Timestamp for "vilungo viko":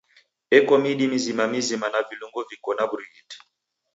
2.09-2.69